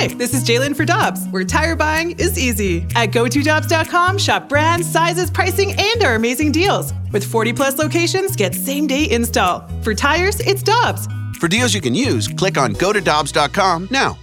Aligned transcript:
Hi, 0.00 0.06
this 0.06 0.32
is 0.32 0.42
Jalen 0.44 0.74
for 0.74 0.86
Dobbs, 0.86 1.26
where 1.28 1.44
tire 1.44 1.76
buying 1.76 2.12
is 2.12 2.38
easy. 2.38 2.86
At 2.96 3.10
GoToDobbs.com, 3.10 4.16
shop 4.16 4.48
brands, 4.48 4.90
sizes, 4.90 5.30
pricing, 5.30 5.74
and 5.78 6.02
our 6.02 6.14
amazing 6.14 6.52
deals. 6.52 6.94
With 7.12 7.22
40 7.22 7.52
plus 7.52 7.76
locations, 7.76 8.34
get 8.34 8.54
same 8.54 8.86
day 8.86 9.10
install. 9.10 9.68
For 9.82 9.94
tires, 9.94 10.40
it's 10.40 10.62
Dobbs. 10.62 11.06
For 11.38 11.48
deals 11.48 11.74
you 11.74 11.82
can 11.82 11.94
use, 11.94 12.28
click 12.28 12.56
on 12.56 12.72
GoToDobbs.com 12.76 13.88
now. 13.90 14.16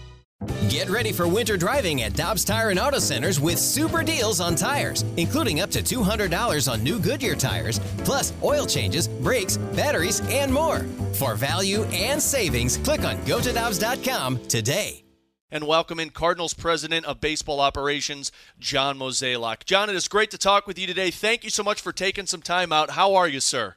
Get 0.68 0.90
ready 0.90 1.12
for 1.12 1.28
winter 1.28 1.58
driving 1.58 2.02
at 2.02 2.16
Dobbs 2.16 2.44
Tire 2.44 2.72
and 2.72 2.80
Auto 2.80 2.98
Centers 2.98 3.40
with 3.40 3.60
super 3.60 4.02
deals 4.02 4.42
on 4.42 4.56
tires, 4.56 5.06
including 5.16 5.62
up 5.62 5.70
to 5.70 5.84
$200 5.84 6.72
on 6.72 6.82
new 6.82 6.98
Goodyear 6.98 7.36
tires, 7.36 7.80
plus 8.00 8.34
oil 8.42 8.66
changes, 8.66 9.08
brakes, 9.08 9.58
batteries, 9.76 10.24
and 10.32 10.52
more. 10.52 10.80
For 11.14 11.36
value 11.36 11.84
and 11.94 12.20
savings, 12.20 12.78
click 12.78 13.02
on 13.02 13.18
gotodobbs.com 13.18 14.40
today. 14.48 15.04
And 15.50 15.66
welcome 15.66 15.98
in 15.98 16.10
Cardinals 16.10 16.54
President 16.54 17.06
of 17.06 17.22
Baseball 17.22 17.62
Operations, 17.62 18.34
John 18.60 19.00
Mozeliak. 19.00 19.64
John, 19.64 19.90
it 19.90 19.96
is 19.96 20.10
great 20.10 20.30
to 20.32 20.38
talk 20.38 20.68
with 20.68 20.78
you 20.78 20.86
today. 20.86 21.10
Thank 21.10 21.46
you 21.46 21.50
so 21.50 21.64
much 21.64 21.80
for 21.80 21.94
taking 21.94 22.26
some 22.26 22.42
time 22.42 22.74
out. 22.74 22.92
How 22.92 23.16
are 23.16 23.30
you, 23.30 23.40
sir? 23.40 23.76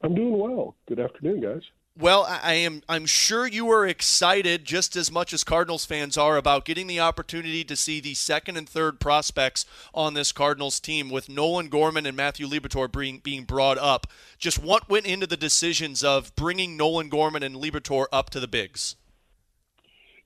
I'm 0.00 0.14
doing 0.14 0.38
well. 0.38 0.74
Good 0.88 1.00
afternoon, 1.00 1.42
guys. 1.42 1.60
Well, 1.98 2.26
I 2.26 2.54
am 2.54 2.82
I'm 2.88 3.04
sure 3.04 3.46
you 3.46 3.70
are 3.70 3.86
excited 3.86 4.64
just 4.64 4.96
as 4.96 5.12
much 5.12 5.34
as 5.34 5.44
Cardinals 5.44 5.84
fans 5.84 6.16
are 6.16 6.38
about 6.38 6.64
getting 6.64 6.86
the 6.86 7.00
opportunity 7.00 7.64
to 7.64 7.76
see 7.76 8.00
the 8.00 8.14
second 8.14 8.56
and 8.56 8.66
third 8.66 8.98
prospects 8.98 9.66
on 9.92 10.14
this 10.14 10.32
Cardinals 10.32 10.80
team 10.80 11.10
with 11.10 11.28
Nolan 11.28 11.68
Gorman 11.68 12.06
and 12.06 12.16
Matthew 12.16 12.48
Liberatore 12.48 12.90
being 12.90 13.18
being 13.18 13.44
brought 13.44 13.76
up. 13.76 14.06
Just 14.38 14.62
what 14.62 14.88
went 14.88 15.04
into 15.04 15.26
the 15.26 15.36
decisions 15.36 16.02
of 16.02 16.34
bringing 16.34 16.78
Nolan 16.78 17.10
Gorman 17.10 17.42
and 17.42 17.56
Liberatore 17.56 18.06
up 18.10 18.30
to 18.30 18.40
the 18.40 18.48
bigs? 18.48 18.96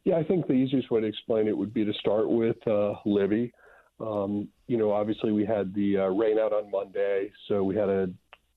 Yeah, 0.08 0.16
I 0.16 0.24
think 0.24 0.46
the 0.46 0.54
easiest 0.54 0.90
way 0.90 1.00
to 1.00 1.06
explain 1.06 1.48
it 1.48 1.56
would 1.56 1.74
be 1.74 1.84
to 1.84 1.92
start 1.94 2.28
with 2.28 2.56
uh, 2.66 2.94
Libby. 3.04 3.52
Um, 4.00 4.48
you 4.66 4.76
know, 4.76 4.90
obviously 4.92 5.32
we 5.32 5.44
had 5.44 5.74
the 5.74 5.98
uh, 5.98 6.06
rain 6.06 6.38
out 6.38 6.52
on 6.52 6.70
Monday, 6.70 7.30
so 7.46 7.62
we 7.62 7.76
had 7.76 7.86
to 7.86 8.10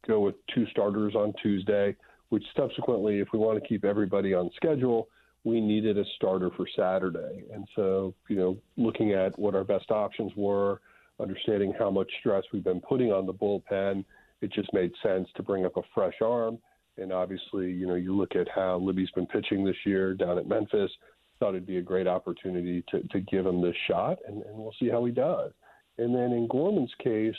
go 0.08 0.20
with 0.20 0.36
two 0.54 0.66
starters 0.68 1.16
on 1.16 1.34
Tuesday 1.42 1.96
which 2.32 2.46
subsequently, 2.56 3.20
if 3.20 3.28
we 3.34 3.40
want 3.40 3.62
to 3.62 3.68
keep 3.68 3.84
everybody 3.84 4.34
on 4.34 4.50
schedule, 4.56 5.10
we 5.44 5.60
needed 5.60 5.98
a 5.98 6.06
starter 6.16 6.50
for 6.56 6.66
Saturday. 6.78 7.44
And 7.54 7.68
so, 7.76 8.16
you 8.30 8.38
know, 8.38 8.58
looking 8.78 9.12
at 9.12 9.38
what 9.38 9.54
our 9.54 9.66
best 9.66 9.92
options 9.92 10.32
were, 10.38 10.80
understanding 11.20 11.74
how 11.78 11.92
much 11.92 12.10
stress 12.22 12.44
we've 12.54 12.64
been 12.64 12.80
putting 12.80 13.12
on 13.12 13.26
the 13.26 13.34
bullpen, 13.34 14.06
it 14.40 14.54
just 14.54 14.72
made 14.72 14.94
sense 15.04 15.28
to 15.36 15.44
bring 15.44 15.66
up 15.66 15.76
a 15.76 15.82
fresh 15.94 16.14
arm. 16.22 16.58
And 16.98 17.12
obviously, 17.12 17.70
you 17.70 17.86
know, 17.86 17.96
you 17.96 18.16
look 18.16 18.38
at 18.38 18.48
how 18.48 18.78
Libby's 18.78 19.12
been 19.12 19.28
pitching 19.28 19.66
this 19.66 19.76
year 19.86 20.14
down 20.14 20.38
at 20.38 20.48
Memphis, 20.48 20.92
thought 21.42 21.50
it'd 21.50 21.66
be 21.66 21.80
a 21.80 21.82
great 21.82 22.08
opportunity 22.08 22.84
to, 22.90 23.02
to 23.08 23.20
give 23.20 23.48
him 23.48 23.64
this 23.64 23.76
shot, 23.88 24.20
and, 24.28 24.44
and 24.44 24.56
we'll 24.56 24.76
see 24.80 24.90
how 24.90 25.04
he 25.04 25.12
does. 25.12 25.52
And 25.98 26.14
then 26.14 26.32
in 26.34 26.48
Gorman's 26.48 26.94
case, 27.04 27.36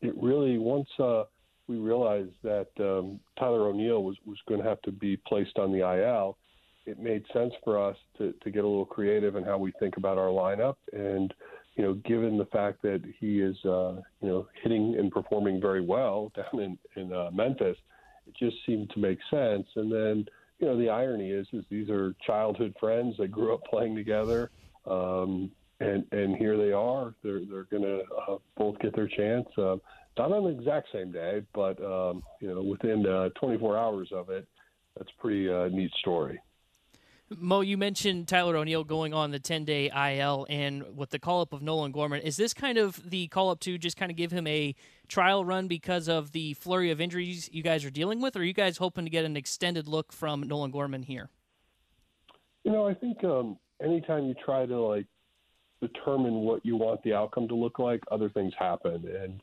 it 0.00 0.12
really, 0.20 0.58
once 0.58 0.88
uh, 0.98 1.22
we 1.68 1.76
realized 1.76 2.34
that 2.42 2.66
um, 2.80 3.20
Tyler 3.38 3.68
O'Neill 3.68 4.02
was, 4.02 4.16
was 4.26 4.38
going 4.48 4.60
to 4.60 4.68
have 4.68 4.82
to 4.82 4.90
be 4.90 5.16
placed 5.16 5.56
on 5.56 5.70
the 5.70 5.78
IL, 5.78 6.36
it 6.84 6.98
made 6.98 7.24
sense 7.32 7.52
for 7.62 7.80
us 7.80 7.96
to, 8.18 8.34
to 8.42 8.50
get 8.50 8.64
a 8.64 8.66
little 8.66 8.84
creative 8.84 9.36
in 9.36 9.44
how 9.44 9.56
we 9.56 9.72
think 9.78 9.96
about 9.96 10.18
our 10.18 10.26
lineup. 10.26 10.74
And, 10.92 11.32
you 11.76 11.84
know, 11.84 11.94
given 11.94 12.36
the 12.36 12.46
fact 12.46 12.82
that 12.82 13.02
he 13.20 13.40
is, 13.40 13.56
uh, 13.64 14.00
you 14.20 14.28
know, 14.28 14.48
hitting 14.64 14.96
and 14.98 15.12
performing 15.12 15.60
very 15.60 15.80
well 15.80 16.32
down 16.34 16.60
in, 16.60 16.78
in 17.00 17.12
uh, 17.12 17.30
Memphis, 17.32 17.76
it 18.26 18.34
just 18.36 18.56
seemed 18.66 18.90
to 18.90 18.98
make 18.98 19.18
sense. 19.30 19.66
And 19.76 19.92
then, 19.92 20.26
you 20.62 20.68
know, 20.68 20.78
the 20.78 20.88
irony 20.88 21.30
is, 21.30 21.46
is 21.52 21.64
these 21.68 21.90
are 21.90 22.14
childhood 22.24 22.72
friends 22.78 23.16
that 23.18 23.32
grew 23.32 23.52
up 23.52 23.64
playing 23.64 23.96
together. 23.96 24.48
Um, 24.86 25.50
and, 25.80 26.04
and 26.12 26.36
here 26.36 26.56
they 26.56 26.70
are. 26.70 27.14
They're, 27.24 27.40
they're 27.44 27.64
going 27.64 27.82
to 27.82 28.02
uh, 28.28 28.36
both 28.56 28.78
get 28.78 28.94
their 28.94 29.08
chance. 29.08 29.48
Uh, 29.58 29.76
not 30.16 30.30
on 30.30 30.44
the 30.44 30.50
exact 30.50 30.88
same 30.92 31.10
day, 31.10 31.42
but 31.52 31.82
um, 31.84 32.22
you 32.40 32.54
know, 32.54 32.62
within 32.62 33.04
uh, 33.04 33.30
24 33.40 33.76
hours 33.76 34.08
of 34.12 34.30
it, 34.30 34.46
that's 34.96 35.10
a 35.10 35.20
pretty 35.20 35.52
uh, 35.52 35.66
neat 35.68 35.90
story. 35.98 36.38
Mo, 37.38 37.60
you 37.60 37.76
mentioned 37.76 38.28
Tyler 38.28 38.56
O'Neill 38.56 38.84
going 38.84 39.14
on 39.14 39.30
the 39.30 39.38
10 39.38 39.64
day 39.64 39.90
IL 39.90 40.46
and 40.48 40.96
with 40.96 41.10
the 41.10 41.18
call 41.18 41.42
up 41.42 41.52
of 41.52 41.62
Nolan 41.62 41.92
Gorman. 41.92 42.20
Is 42.20 42.36
this 42.36 42.54
kind 42.54 42.78
of 42.78 43.08
the 43.08 43.28
call 43.28 43.50
up 43.50 43.60
to 43.60 43.78
just 43.78 43.96
kind 43.96 44.10
of 44.10 44.16
give 44.16 44.30
him 44.30 44.46
a 44.46 44.74
trial 45.08 45.44
run 45.44 45.68
because 45.68 46.08
of 46.08 46.32
the 46.32 46.54
flurry 46.54 46.90
of 46.90 47.00
injuries 47.00 47.48
you 47.52 47.62
guys 47.62 47.84
are 47.84 47.90
dealing 47.90 48.20
with, 48.20 48.36
or 48.36 48.40
are 48.40 48.44
you 48.44 48.52
guys 48.52 48.78
hoping 48.78 49.04
to 49.04 49.10
get 49.10 49.24
an 49.24 49.36
extended 49.36 49.86
look 49.86 50.12
from 50.12 50.42
Nolan 50.42 50.70
Gorman 50.70 51.02
here? 51.02 51.28
You 52.64 52.72
know, 52.72 52.86
I 52.86 52.94
think 52.94 53.22
um, 53.24 53.58
anytime 53.82 54.24
you 54.24 54.34
try 54.44 54.66
to 54.66 54.80
like 54.80 55.06
determine 55.80 56.34
what 56.34 56.64
you 56.64 56.76
want 56.76 57.02
the 57.02 57.12
outcome 57.12 57.48
to 57.48 57.54
look 57.54 57.78
like, 57.78 58.00
other 58.10 58.30
things 58.30 58.52
happen. 58.58 59.04
And 59.22 59.40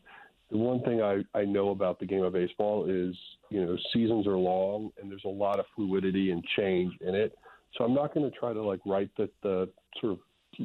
the 0.49 0.57
one 0.57 0.81
thing 0.83 1.01
I, 1.01 1.23
I 1.37 1.45
know 1.45 1.69
about 1.69 1.99
the 1.99 2.05
game 2.05 2.23
of 2.23 2.33
baseball 2.33 2.85
is, 2.89 3.15
you 3.49 3.63
know, 3.63 3.77
seasons 3.93 4.25
are 4.25 4.37
long 4.37 4.91
and 4.99 5.11
there's 5.11 5.25
a 5.25 5.29
lot 5.29 5.59
of 5.59 5.65
fluidity 5.75 6.31
and 6.31 6.43
change 6.57 6.93
in 7.01 7.13
it. 7.13 7.37
So 7.77 7.83
I'm 7.83 7.93
not 7.93 8.13
going 8.13 8.29
to 8.29 8.37
try 8.37 8.53
to 8.53 8.61
like 8.61 8.79
write 8.85 9.09
the, 9.17 9.29
the 9.43 9.69
sort 9.99 10.13
of 10.13 10.19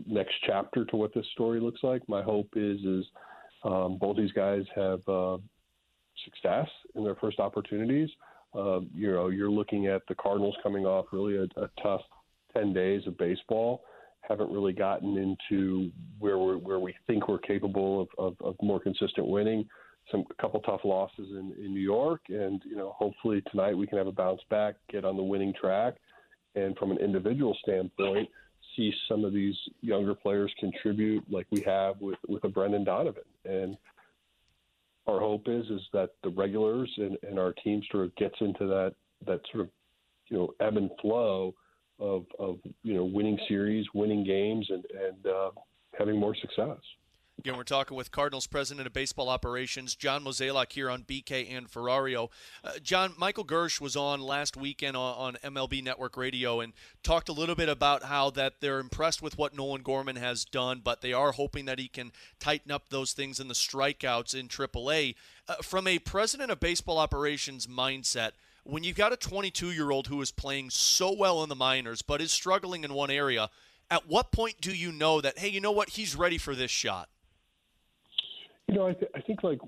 next 0.06 0.34
chapter 0.46 0.84
to 0.86 0.96
what 0.96 1.14
this 1.14 1.26
story 1.32 1.60
looks 1.60 1.82
like. 1.82 2.02
My 2.08 2.22
hope 2.22 2.48
is 2.56 2.80
is 2.80 3.04
um, 3.64 3.98
both 3.98 4.16
these 4.16 4.32
guys 4.32 4.64
have 4.74 5.00
uh, 5.08 5.38
success 6.24 6.68
in 6.94 7.04
their 7.04 7.14
first 7.16 7.38
opportunities. 7.38 8.08
Uh, 8.54 8.80
you 8.94 9.10
know, 9.10 9.28
you're 9.28 9.50
looking 9.50 9.86
at 9.86 10.02
the 10.08 10.14
Cardinals 10.14 10.56
coming 10.62 10.86
off 10.86 11.06
really 11.12 11.36
a, 11.36 11.60
a 11.60 11.68
tough 11.82 12.02
10 12.54 12.72
days 12.72 13.02
of 13.06 13.18
baseball 13.18 13.82
haven't 14.28 14.50
really 14.50 14.72
gotten 14.72 15.16
into 15.16 15.90
where 16.18 16.38
we 16.38 16.56
where 16.56 16.78
we 16.78 16.94
think 17.06 17.28
we're 17.28 17.38
capable 17.38 18.02
of, 18.02 18.08
of, 18.18 18.36
of 18.40 18.56
more 18.62 18.80
consistent 18.80 19.26
winning. 19.26 19.66
Some 20.10 20.24
a 20.30 20.42
couple 20.42 20.60
tough 20.60 20.80
losses 20.84 21.28
in, 21.30 21.54
in 21.58 21.72
New 21.72 21.80
York, 21.80 22.22
and 22.28 22.62
you 22.64 22.76
know 22.76 22.94
hopefully 22.96 23.42
tonight 23.50 23.76
we 23.76 23.86
can 23.86 23.98
have 23.98 24.06
a 24.06 24.12
bounce 24.12 24.40
back, 24.50 24.76
get 24.90 25.04
on 25.04 25.16
the 25.16 25.22
winning 25.22 25.52
track, 25.58 25.94
and 26.54 26.76
from 26.76 26.90
an 26.90 26.98
individual 26.98 27.56
standpoint, 27.62 28.28
see 28.76 28.92
some 29.08 29.24
of 29.24 29.32
these 29.32 29.56
younger 29.80 30.14
players 30.14 30.52
contribute 30.58 31.24
like 31.30 31.46
we 31.50 31.62
have 31.62 32.00
with 32.00 32.18
with 32.28 32.44
a 32.44 32.48
Brendan 32.48 32.84
Donovan. 32.84 33.22
And 33.44 33.76
our 35.06 35.20
hope 35.20 35.44
is 35.46 35.66
is 35.66 35.82
that 35.92 36.10
the 36.22 36.30
regulars 36.30 36.90
and, 36.96 37.16
and 37.22 37.38
our 37.38 37.52
team 37.52 37.82
sort 37.90 38.06
of 38.06 38.16
gets 38.16 38.36
into 38.40 38.66
that 38.66 38.94
that 39.26 39.40
sort 39.52 39.64
of 39.64 39.70
you 40.28 40.36
know 40.36 40.54
ebb 40.60 40.76
and 40.76 40.90
flow 41.00 41.54
of, 42.00 42.24
of 42.38 42.58
you 42.82 42.94
know 42.94 43.04
winning 43.04 43.38
series, 43.48 43.86
winning 43.94 44.24
games, 44.24 44.66
and 44.70 44.84
and 45.08 45.26
uh, 45.26 45.50
having 45.98 46.18
more 46.18 46.34
success. 46.34 46.78
Again, 47.40 47.56
we're 47.56 47.64
talking 47.64 47.96
with 47.96 48.12
Cardinals 48.12 48.46
President 48.46 48.86
of 48.86 48.92
Baseball 48.92 49.28
Operations, 49.28 49.96
John 49.96 50.24
Mozeliak, 50.24 50.72
here 50.72 50.88
on 50.88 51.02
BK 51.02 51.54
and 51.54 51.68
Ferrario. 51.68 52.30
Uh, 52.62 52.78
John, 52.80 53.12
Michael 53.18 53.44
Girsch 53.44 53.80
was 53.80 53.96
on 53.96 54.20
last 54.20 54.56
weekend 54.56 54.96
on, 54.96 55.34
on, 55.34 55.52
MLB 55.52 55.82
Network 55.82 56.16
Radio 56.16 56.60
and 56.60 56.72
talked 57.02 57.28
a 57.28 57.32
little 57.32 57.56
bit 57.56 57.68
about 57.68 58.04
how 58.04 58.30
that 58.30 58.60
they're 58.60 58.78
impressed 58.78 59.20
with 59.20 59.36
what 59.36 59.54
Nolan 59.54 59.82
Gorman 59.82 60.16
has 60.16 60.44
done, 60.44 60.80
but 60.82 61.02
they 61.02 61.12
are 61.12 61.32
hoping 61.32 61.64
that 61.64 61.80
he 61.80 61.88
can 61.88 62.12
tighten 62.38 62.70
up 62.70 62.88
those 62.88 63.12
things 63.12 63.40
in 63.40 63.48
the 63.48 63.54
strikeouts 63.54 64.34
in 64.34 64.46
AAA. 64.46 65.16
Uh, 65.48 65.56
from 65.56 65.88
a 65.88 65.98
President 65.98 66.52
of 66.52 66.60
Baseball 66.60 66.98
Operations 66.98 67.66
mindset, 67.66 68.30
when 68.62 68.84
you've 68.84 68.96
got 68.96 69.12
a 69.12 69.16
22 69.16 69.72
year 69.72 69.90
old 69.90 70.06
who 70.06 70.22
is 70.22 70.30
playing 70.30 70.70
so 70.70 71.12
well 71.12 71.42
in 71.42 71.48
the 71.48 71.56
minors 71.56 72.00
but 72.00 72.22
is 72.22 72.30
struggling 72.30 72.84
in 72.84 72.94
one 72.94 73.10
area, 73.10 73.50
at 73.90 74.08
what 74.08 74.30
point 74.30 74.60
do 74.60 74.72
you 74.72 74.92
know 74.92 75.20
that, 75.20 75.40
hey, 75.40 75.48
you 75.48 75.60
know 75.60 75.72
what, 75.72 75.90
he's 75.90 76.14
ready 76.16 76.38
for 76.38 76.54
this 76.54 76.70
shot? 76.70 77.08
You 78.68 78.74
know, 78.74 78.88
I, 78.88 78.92
th- 78.92 79.10
I 79.14 79.20
think 79.20 79.42
like 79.42 79.58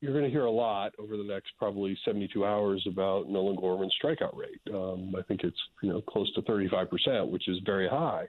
you're 0.00 0.12
going 0.12 0.24
to 0.24 0.30
hear 0.30 0.44
a 0.44 0.50
lot 0.50 0.92
over 0.98 1.16
the 1.16 1.24
next 1.24 1.52
probably 1.58 1.98
72 2.04 2.44
hours 2.44 2.84
about 2.88 3.28
Nolan 3.28 3.56
Gorman's 3.56 3.94
strikeout 4.02 4.36
rate. 4.36 4.60
Um, 4.72 5.14
I 5.18 5.22
think 5.22 5.42
it's 5.42 5.58
you 5.82 5.90
know 5.90 6.00
close 6.00 6.32
to 6.34 6.42
35 6.42 6.90
percent, 6.90 7.28
which 7.28 7.48
is 7.48 7.58
very 7.64 7.88
high, 7.88 8.26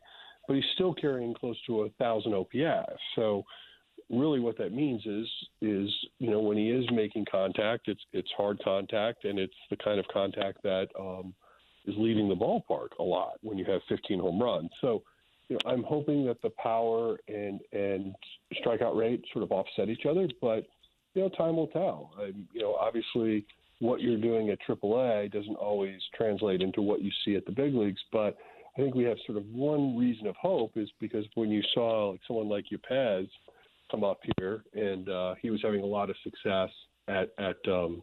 but 0.47 0.55
he's 0.55 0.65
still 0.75 0.93
carrying 0.93 1.33
close 1.33 1.57
to 1.67 1.83
a 1.83 1.89
thousand 1.91 2.33
OPS. 2.33 2.99
So 3.15 3.43
really 4.09 4.39
what 4.39 4.57
that 4.57 4.73
means 4.73 5.05
is 5.05 5.27
is 5.61 5.89
you 6.17 6.29
know 6.31 6.39
when 6.39 6.57
he 6.57 6.69
is 6.71 6.85
making 6.91 7.25
contact 7.31 7.87
it's 7.87 8.01
it's 8.13 8.29
hard 8.35 8.59
contact 8.63 9.23
and 9.25 9.37
it's 9.37 9.53
the 9.69 9.77
kind 9.77 9.99
of 9.99 10.05
contact 10.11 10.61
that 10.63 10.87
um, 10.99 11.33
is 11.85 11.93
leaving 11.97 12.27
the 12.27 12.35
ballpark 12.35 12.89
a 12.99 13.03
lot 13.03 13.33
when 13.41 13.57
you 13.57 13.65
have 13.65 13.81
15 13.87 14.19
home 14.19 14.41
runs 14.41 14.69
so 14.81 15.03
you 15.49 15.57
know 15.57 15.71
I'm 15.71 15.83
hoping 15.83 16.25
that 16.27 16.41
the 16.41 16.51
power 16.51 17.17
and 17.27 17.59
and 17.73 18.15
strikeout 18.63 18.95
rate 18.95 19.23
sort 19.33 19.43
of 19.43 19.51
offset 19.51 19.89
each 19.89 20.05
other 20.09 20.27
but 20.41 20.65
you 21.13 21.23
know 21.23 21.29
time 21.29 21.57
will 21.57 21.67
tell 21.67 22.11
I, 22.17 22.31
you 22.53 22.61
know 22.61 22.75
obviously 22.75 23.45
what 23.79 24.01
you're 24.01 24.19
doing 24.19 24.49
at 24.49 24.59
AAA 24.67 25.31
doesn't 25.31 25.55
always 25.55 26.01
translate 26.15 26.61
into 26.61 26.81
what 26.81 27.01
you 27.01 27.11
see 27.25 27.35
at 27.35 27.45
the 27.45 27.51
big 27.51 27.73
leagues 27.73 28.01
but 28.11 28.37
I 28.77 28.81
think 28.81 28.95
we 28.95 29.03
have 29.05 29.17
sort 29.25 29.37
of 29.37 29.45
one 29.47 29.97
reason 29.97 30.27
of 30.27 30.35
hope 30.37 30.77
is 30.77 30.89
because 31.01 31.25
when 31.35 31.49
you 31.49 31.61
saw 31.73 32.11
like 32.11 32.21
someone 32.27 32.47
like 32.47 32.65
Yepez– 32.71 33.27
come 33.89 34.03
up 34.03 34.19
here, 34.37 34.63
and 34.73 35.09
uh, 35.09 35.35
he 35.41 35.49
was 35.49 35.61
having 35.63 35.81
a 35.81 35.85
lot 35.85 36.09
of 36.09 36.15
success 36.23 36.69
at 37.07 37.29
at 37.37 37.57
um, 37.67 38.01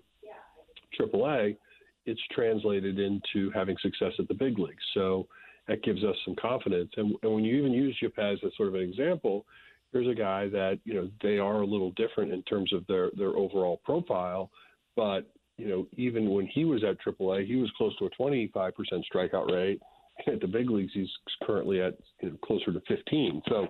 AAA. 0.99 1.57
It's 2.05 2.21
translated 2.33 2.99
into 2.99 3.51
having 3.51 3.77
success 3.83 4.13
at 4.19 4.29
the 4.29 4.35
big 4.35 4.59
leagues. 4.59 4.83
So, 4.95 5.27
that 5.69 5.83
gives 5.83 6.05
us 6.05 6.17
some 6.25 6.37
confidence. 6.37 6.91
And, 6.97 7.15
and 7.23 7.35
when 7.35 7.45
you 7.45 7.57
even 7.57 7.73
use 7.73 7.97
Yepez 8.03 8.35
as 8.35 8.43
a 8.45 8.51
sort 8.57 8.69
of 8.69 8.75
an 8.75 8.83
example, 8.83 9.45
here's 9.93 10.09
a 10.09 10.15
guy 10.15 10.49
that 10.49 10.79
you 10.85 10.95
know 10.95 11.11
they 11.23 11.39
are 11.39 11.63
a 11.63 11.67
little 11.67 11.93
different 11.93 12.33
in 12.33 12.43
terms 12.43 12.73
of 12.73 12.87
their 12.87 13.11
their 13.17 13.37
overall 13.37 13.81
profile, 13.85 14.51
but 14.95 15.23
you 15.57 15.69
know 15.69 15.87
even 15.97 16.31
when 16.31 16.47
he 16.47 16.65
was 16.65 16.85
at 16.85 16.99
AAA, 17.01 17.47
he 17.47 17.57
was 17.57 17.71
close 17.77 17.97
to 17.99 18.07
a 18.07 18.11
25% 18.11 18.73
strikeout 19.13 19.51
rate. 19.51 19.81
At 20.27 20.41
the 20.41 20.47
big 20.47 20.71
leagues, 20.71 20.93
he's 20.95 21.11
currently 21.43 21.83
at 21.83 21.95
you 22.23 22.31
know, 22.31 22.37
closer 22.43 22.73
to 22.73 22.81
15. 22.89 23.43
So, 23.51 23.69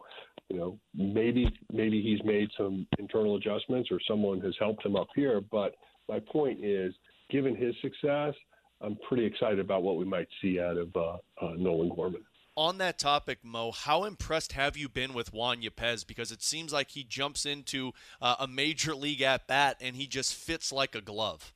you 0.49 0.57
know, 0.57 0.79
maybe 0.95 1.49
maybe 1.73 2.01
he's 2.01 2.25
made 2.25 2.49
some 2.57 2.87
internal 3.01 3.35
adjustments 3.35 3.89
or 3.91 3.99
someone 4.07 4.41
has 4.43 4.55
helped 4.61 4.87
him 4.87 4.95
up 4.95 5.09
here. 5.17 5.41
But 5.41 5.75
my 6.09 6.21
point 6.21 6.65
is, 6.65 6.95
given 7.31 7.57
his 7.57 7.75
success, 7.83 8.35
I'm 8.81 8.97
pretty 9.09 9.25
excited 9.25 9.59
about 9.59 9.83
what 9.83 9.97
we 9.97 10.05
might 10.05 10.29
see 10.41 10.61
out 10.61 10.77
of 10.77 10.95
uh, 10.95 11.17
uh, 11.41 11.53
Nolan 11.57 11.89
Gorman. 11.89 12.23
On 12.57 12.79
that 12.79 12.99
topic, 12.99 13.39
Mo, 13.43 13.71
how 13.71 14.05
impressed 14.05 14.53
have 14.53 14.77
you 14.77 14.89
been 14.89 15.13
with 15.13 15.33
Juan 15.33 15.61
Yepez? 15.61 16.07
Because 16.07 16.33
it 16.33 16.43
seems 16.43 16.73
like 16.73 16.91
he 16.91 17.05
jumps 17.05 17.45
into 17.45 17.93
uh, 18.21 18.37
a 18.41 18.47
major 18.47 18.95
league 18.95 19.21
at 19.21 19.47
bat 19.47 19.77
and 19.81 19.97
he 19.97 20.07
just 20.07 20.35
fits 20.35 20.73
like 20.73 20.95
a 20.95 21.03
glove. 21.03 21.53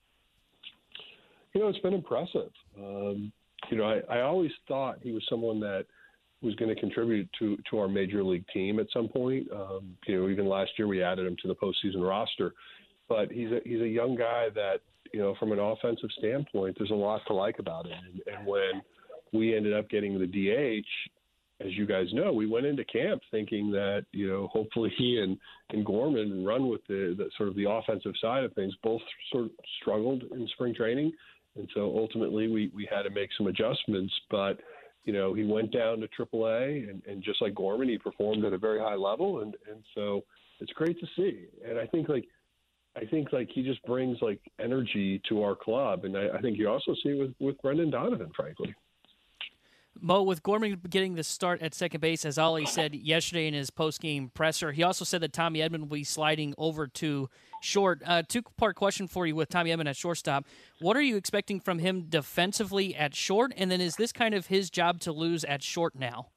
You 1.55 1.63
know, 1.63 1.69
it's 1.69 1.79
been 1.79 1.95
impressive. 1.95 2.51
Um, 2.79 3.33
you 3.71 3.79
know, 3.79 3.85
I, 3.85 4.19
I 4.19 4.21
always 4.23 4.51
thought 4.69 4.99
he 5.03 5.13
was 5.13 5.25
someone 5.29 5.59
that 5.61 5.87
was 6.43 6.55
going 6.57 6.75
to 6.75 6.81
contribute 6.81 7.29
to 7.39 7.59
to 7.71 7.79
our 7.79 7.89
major 7.89 8.23
league 8.23 8.47
team 8.53 8.79
at 8.79 8.87
some 8.93 9.09
point. 9.09 9.47
Um, 9.53 9.97
you 10.07 10.21
know, 10.21 10.29
even 10.29 10.47
last 10.47 10.71
year 10.79 10.87
we 10.87 11.03
added 11.03 11.27
him 11.27 11.37
to 11.43 11.49
the 11.49 11.55
postseason 11.55 12.07
roster, 12.07 12.55
but 13.09 13.31
he's 13.31 13.51
a 13.51 13.61
he's 13.65 13.81
a 13.81 13.89
young 13.89 14.17
guy 14.17 14.49
that 14.55 14.81
you 15.13 15.21
know, 15.21 15.35
from 15.39 15.53
an 15.53 15.59
offensive 15.59 16.11
standpoint, 16.19 16.77
there's 16.79 16.91
a 16.91 16.95
lot 16.95 17.21
to 17.27 17.35
like 17.35 17.59
about 17.59 17.87
it. 17.87 17.93
And, 17.93 18.23
and 18.27 18.47
when 18.47 18.83
we 19.33 19.57
ended 19.57 19.73
up 19.73 19.89
getting 19.89 20.19
the 20.19 20.27
DH, 20.27 20.87
as 21.61 21.73
you 21.73 21.87
guys 21.87 22.07
know, 22.13 22.33
we 22.33 22.47
went 22.47 22.67
into 22.67 22.85
camp 22.85 23.21
thinking 23.31 23.71
that 23.71 24.07
you 24.13 24.29
know 24.29 24.49
hopefully 24.53 24.93
he 24.97 25.21
and 25.23 25.37
and 25.71 25.85
Gorman 25.85 26.45
run 26.45 26.69
with 26.69 26.81
the, 26.89 27.15
the 27.17 27.29
sort 27.37 27.49
of 27.49 27.57
the 27.57 27.71
offensive 27.71 28.15
side 28.21 28.45
of 28.45 28.53
things. 28.55 28.75
Both 28.83 29.03
sort 29.31 29.45
of 29.45 29.51
struggled 29.81 30.25
in 30.33 30.49
spring 30.55 30.75
training, 30.75 31.13
and 31.57 31.69
so 31.75 31.97
ultimately 31.97 32.49
we 32.49 32.71
we 32.75 32.89
had 32.91 33.03
to 33.03 33.11
make 33.11 33.31
some 33.37 33.47
adjustments. 33.47 34.13
But 34.31 34.59
you 35.05 35.13
know 35.13 35.35
he 35.35 35.45
went 35.45 35.73
down 35.73 36.01
to 36.01 36.09
AAA, 36.09 36.89
and, 36.89 37.03
and 37.07 37.23
just 37.23 37.43
like 37.43 37.55
Gorman, 37.55 37.89
he 37.89 37.99
performed 37.99 38.45
at 38.45 38.55
a 38.55 38.59
very 38.59 38.81
high 38.81 38.97
level, 38.97 39.43
and 39.43 39.55
and 39.71 39.83
so 39.95 40.25
it's 40.61 40.73
great 40.73 40.99
to 41.01 41.07
see. 41.17 41.47
And 41.67 41.79
I 41.79 41.87
think 41.87 42.09
like 42.09 42.27
I 42.97 43.05
think 43.07 43.33
like 43.33 43.49
he 43.53 43.63
just 43.63 43.83
brings 43.85 44.19
like 44.21 44.41
energy 44.59 45.21
to 45.29 45.43
our 45.43 45.55
club, 45.55 46.05
and 46.05 46.17
I, 46.17 46.29
I 46.37 46.41
think 46.41 46.59
you 46.59 46.69
also 46.69 46.95
see 47.03 47.15
with 47.15 47.33
with 47.39 47.61
Brendan 47.63 47.91
Donovan, 47.91 48.31
frankly. 48.35 48.75
Mo, 50.01 50.23
with 50.23 50.43
Gorman 50.43 50.81
getting 50.89 51.15
the 51.15 51.25
start 51.25 51.61
at 51.61 51.75
second 51.75 52.01
base, 52.01 52.25
as 52.25 52.39
Ollie 52.39 52.65
said 52.65 52.95
yesterday 52.95 53.47
in 53.47 53.55
his 53.55 53.71
post-game 53.71 54.31
presser, 54.33 54.73
he 54.73 54.83
also 54.83 55.05
said 55.05 55.21
that 55.21 55.33
Tommy 55.33 55.59
Edman 55.59 55.81
will 55.81 55.87
be 55.89 56.05
sliding 56.05 56.55
over 56.57 56.87
to 56.87 57.29
short. 57.61 58.01
Uh, 58.07 58.23
two-part 58.27 58.77
question 58.77 59.07
for 59.09 59.27
you 59.27 59.35
with 59.35 59.51
Tommy 59.51 59.71
Edman 59.71 59.89
at 59.89 59.97
shortstop. 59.97 60.47
What 60.81 60.97
are 60.97 61.03
you 61.03 61.17
expecting 61.17 61.61
from 61.61 61.81
him 61.81 62.07
defensively 62.09 62.95
at 62.95 63.15
short, 63.15 63.53
and 63.57 63.71
then 63.71 63.81
is 63.81 63.97
this 63.97 64.13
kind 64.13 64.33
of 64.35 64.47
his 64.47 64.71
job 64.71 65.01
to 65.01 65.13
lose 65.13 65.45
at 65.45 65.63
short 65.63 65.95
now? 65.95 66.29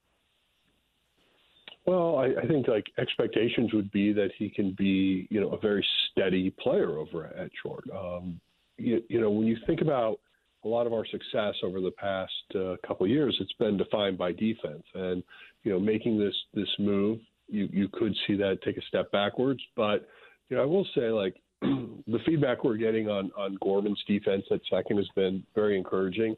Well, 1.86 2.18
I, 2.18 2.28
I 2.42 2.48
think 2.48 2.68
like 2.68 2.86
expectations 2.98 3.74
would 3.74 3.92
be 3.92 4.14
that 4.14 4.32
he 4.38 4.50
can 4.50 4.72
be, 4.72 5.28
you 5.30 5.40
know, 5.40 5.50
a 5.50 5.60
very 5.60 5.86
steady 6.14 6.52
player 6.52 6.98
over 6.98 7.26
at 7.26 7.50
short. 7.62 7.84
Um, 7.96 8.40
you, 8.78 9.02
you 9.10 9.22
know, 9.22 9.30
when 9.30 9.48
you 9.48 9.58
think 9.68 9.82
about 9.82 10.20
a 10.64 10.68
lot 10.68 10.88
of 10.88 10.94
our 10.94 11.06
success 11.06 11.56
over 11.64 11.82
the 11.82 11.92
past 11.92 12.32
uh, 12.56 12.76
couple 12.88 13.06
years, 13.08 13.36
it's 13.40 13.54
been 13.54 13.78
defined 13.78 14.18
by 14.18 14.32
defense, 14.32 14.84
and 14.96 15.24
you 15.64 15.72
know, 15.72 15.80
making 15.80 16.20
this 16.20 16.36
this 16.54 16.70
move, 16.80 17.20
you 17.48 17.68
you 17.72 17.88
could 17.92 18.14
see 18.26 18.36
that 18.36 18.60
take 18.64 18.78
a 18.78 18.82
step 18.88 19.12
backwards. 19.12 19.62
But 19.76 20.08
you 20.50 20.58
know, 20.58 20.64
I 20.64 20.66
will 20.66 20.88
say 20.96 21.10
like 21.10 21.36
the 21.62 22.20
feedback 22.26 22.64
we're 22.64 22.78
getting 22.78 23.10
on 23.10 23.32
on 23.38 23.58
Gorman's 23.62 24.02
defense 24.08 24.44
at 24.52 24.62
second 24.70 24.98
has 24.98 25.08
been 25.16 25.44
very 25.56 25.78
encouraging. 25.78 26.36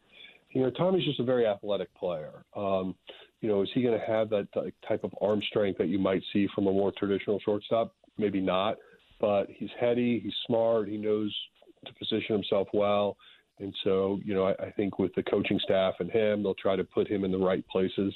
You 0.52 0.62
know, 0.62 0.70
Tommy's 0.72 1.06
just 1.06 1.20
a 1.20 1.24
very 1.24 1.46
athletic 1.46 1.94
player. 1.96 2.46
Um, 2.56 2.96
you 3.42 3.50
know, 3.50 3.62
is 3.62 3.70
he 3.74 3.84
going 3.84 4.00
to 4.00 4.06
have 4.06 4.30
that 4.30 4.48
type 4.88 5.04
of 5.04 5.14
arm 5.22 5.42
strength 5.50 5.78
that 5.78 5.90
you 5.90 6.00
might 6.00 6.24
see 6.32 6.48
from 6.56 6.68
a 6.68 6.72
more 6.72 6.94
traditional 6.98 7.40
shortstop? 7.44 7.94
Maybe 8.18 8.40
not, 8.40 8.78
but 9.26 9.48
he's 9.50 9.72
heady, 9.80 10.20
he's 10.24 10.36
smart, 10.46 10.88
he 10.88 10.98
knows 10.98 11.36
to 11.84 11.94
position 11.96 12.36
himself 12.36 12.68
well. 12.74 13.18
And 13.58 13.74
so, 13.84 14.20
you 14.24 14.36
know, 14.36 14.46
I, 14.46 14.66
I 14.66 14.72
think 14.72 15.00
with 15.00 15.16
the 15.16 15.24
coaching 15.24 15.60
staff 15.64 15.96
and 16.00 16.12
him, 16.12 16.44
they'll 16.44 16.54
try 16.54 16.76
to 16.76 16.84
put 16.84 17.08
him 17.08 17.24
in 17.24 17.32
the 17.32 17.38
right 17.40 17.68
places 17.68 18.14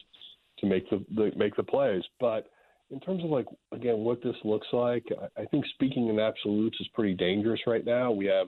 to 0.60 0.68
make 0.68 0.88
the, 0.92 1.04
the 1.16 1.32
make 1.36 1.56
the 1.56 1.64
plays. 1.64 2.04
But 2.20 2.52
in 2.92 3.00
terms 3.00 3.24
of 3.24 3.32
like 3.32 3.48
again 3.72 4.00
what 4.00 4.22
this 4.22 4.36
looks 4.44 4.68
like, 4.72 5.04
I, 5.20 5.42
I 5.42 5.46
think 5.46 5.66
speaking 5.74 6.10
in 6.10 6.20
absolutes 6.20 6.80
is 6.80 6.88
pretty 6.94 7.16
dangerous 7.16 7.62
right 7.66 7.84
now. 7.84 8.12
We 8.12 8.28
have 8.28 8.48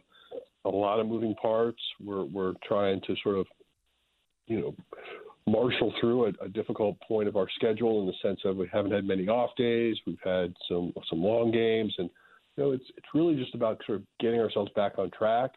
a 0.66 0.70
lot 0.70 1.00
of 1.00 1.08
moving 1.08 1.34
parts. 1.42 1.82
We're 2.00 2.26
we're 2.26 2.54
trying 2.64 3.02
to 3.08 3.16
sort 3.24 3.38
of, 3.38 3.48
you 4.46 4.60
know, 4.60 4.76
marshal 5.48 5.92
through 6.00 6.28
a, 6.28 6.46
a, 6.46 6.50
difficult 6.50 6.96
point 7.08 7.28
of 7.28 7.36
our 7.36 7.48
schedule 7.56 8.02
in 8.02 8.06
the 8.06 8.14
sense 8.22 8.42
of 8.46 8.58
we 8.58 8.70
haven't 8.72 8.92
had 8.92 9.06
many 9.06 9.28
off 9.28 9.50
days. 9.58 9.96
We've 10.06 10.22
had 10.24 10.54
some 10.70 10.94
some 11.10 11.24
long 11.24 11.52
games, 11.52 11.96
and 11.98 12.08
know 12.58 12.72
it's 12.72 12.86
it's 12.98 13.08
really 13.14 13.36
just 13.36 13.56
about 13.56 13.82
sort 13.86 14.00
of 14.00 14.06
getting 14.20 14.40
ourselves 14.40 14.72
back 14.76 14.98
on 14.98 15.10
track, 15.12 15.52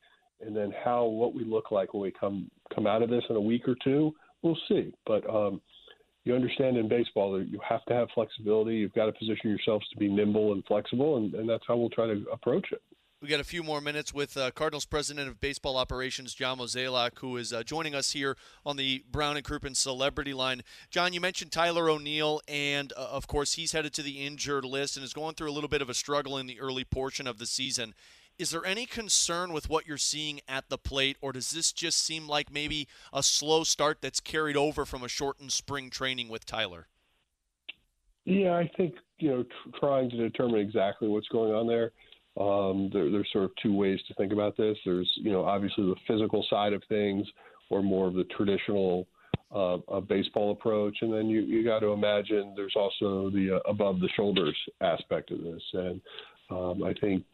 and 0.45 0.57
then 0.57 0.73
how 0.85 1.05
what 1.05 1.35
we 1.35 1.45
look 1.45 1.71
like 1.71 1.95
when 1.95 2.03
we 2.03 2.13
come 2.13 2.51
come 2.75 2.87
out 2.87 3.03
of 3.03 3.11
this 3.11 3.25
in 3.31 3.37
a 3.37 3.41
week 3.41 3.69
or 3.69 3.77
two, 3.83 4.15
we'll 4.43 4.59
see. 4.69 4.93
But 5.07 5.29
um, 5.29 5.61
you 6.25 6.35
understand 6.35 6.77
in 6.77 6.89
baseball 6.89 7.33
that 7.33 7.49
you 7.49 7.61
have 7.69 7.85
to 7.87 7.95
have 7.95 8.09
flexibility. 8.15 8.77
You've 8.77 8.95
got 8.95 9.07
to 9.07 9.13
position 9.13 9.51
yourselves 9.51 9.87
to 9.91 9.99
be 9.99 10.09
nimble 10.09 10.53
and 10.53 10.65
flexible, 10.65 11.19
and, 11.19 11.35
and 11.35 11.49
that's 11.49 11.65
how 11.69 11.77
we'll 11.77 11.91
try 11.91 12.07
to 12.07 12.25
approach 12.33 12.67
it. 12.73 12.83
We 13.25 13.31
got 13.31 13.41
a 13.41 13.45
few 13.45 13.63
more 13.63 13.81
minutes 13.81 14.13
with 14.13 14.37
uh, 14.37 14.51
Cardinals 14.51 14.85
president 14.85 15.29
of 15.29 15.41
baseball 15.41 15.79
operations, 15.79 16.35
John 16.35 16.59
Mozeliak, 16.59 17.21
who 17.21 17.39
is 17.39 17.55
uh, 17.55 17.63
joining 17.63 17.95
us 17.95 18.11
here 18.11 18.37
on 18.67 18.77
the 18.77 19.03
Brown 19.11 19.39
and 19.39 19.47
Crouppen 19.47 19.75
celebrity 19.75 20.35
line. 20.35 20.61
John, 20.91 21.15
you 21.15 21.23
mentioned 21.23 21.51
Tyler 21.51 21.89
O'Neill, 21.89 22.43
and 22.47 22.93
uh, 22.93 23.09
of 23.11 23.27
course, 23.27 23.55
he's 23.55 23.73
headed 23.73 23.95
to 23.95 24.03
the 24.03 24.27
injured 24.27 24.67
list 24.67 24.99
and 24.99 25.05
is 25.05 25.15
going 25.15 25.37
through 25.37 25.51
a 25.51 25.55
little 25.55 25.71
bit 25.71 25.81
of 25.81 25.89
a 25.89 25.95
struggle 25.95 26.37
in 26.37 26.47
the 26.47 26.61
early 26.61 26.85
portion 26.85 27.27
of 27.27 27.39
the 27.39 27.47
season. 27.47 27.95
Is 28.39 28.51
there 28.51 28.67
any 28.67 28.85
concern 28.85 29.55
with 29.55 29.71
what 29.71 29.87
you're 29.87 29.97
seeing 29.97 30.43
at 30.47 30.69
the 30.69 30.77
plate, 30.77 31.17
or 31.23 31.33
does 31.33 31.51
this 31.51 31.73
just 31.73 32.05
seem 32.05 32.29
like 32.29 32.53
maybe 32.53 32.89
a 33.11 33.23
slow 33.23 33.65
start 33.65 34.03
that's 34.03 34.21
carried 34.21 34.59
over 34.59 34.85
from 34.85 35.03
a 35.03 35.09
shortened 35.09 35.53
spring 35.53 35.89
training 35.89 36.29
with 36.29 36.45
Tyler? 36.45 36.89
Yeah, 38.27 38.53
I 38.53 38.71
think 38.77 38.97
you 39.19 39.31
know 39.31 39.43
tr- 39.45 39.79
trying 39.81 40.11
to 40.11 40.19
determine 40.19 40.61
exactly 40.61 41.09
what's 41.09 41.29
going 41.29 41.55
on 41.55 41.67
there 41.67 41.93
um, 42.39 42.91
there, 42.93 43.11
there's 43.11 43.29
sort 43.33 43.45
of 43.45 43.51
two 43.63 43.75
ways 43.75 44.01
to 44.09 44.15
think 44.15 44.33
about 44.33 44.57
this. 44.57 44.77
There's, 44.85 45.11
you 45.17 45.33
know, 45.33 45.45
obviously 45.45 45.85
the 45.85 45.95
physical 46.07 46.45
side 46.51 46.73
of 46.73 46.83
things, 46.89 47.27
or 47.71 47.83
more 47.83 48.09
of 48.09 48.15
the 48.15 48.25
traditional 48.37 49.07
uh, 49.55 50.01
baseball 50.01 50.51
approach, 50.53 50.97
and 51.01 51.13
then 51.13 51.29
you 51.29 51.41
you 51.43 51.65
got 51.65 51.79
to 51.81 51.89
imagine 51.89 52.55
there's 52.57 52.75
also 52.77 53.31
the 53.31 53.57
uh, 53.57 53.71
above 53.71 54.01
the 54.01 54.09
shoulders 54.17 54.57
aspect 54.81 55.31
of 55.31 55.39
this. 55.43 55.63
And 55.73 56.01
um, 56.51 56.83
I 56.83 56.93
think, 57.01 57.25